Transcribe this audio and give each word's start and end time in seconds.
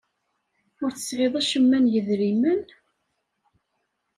Ur 0.83 0.91
tesɛiḍ 0.93 1.33
acemma 1.41 1.79
n 1.83 1.91
yedrimen? 1.93 2.61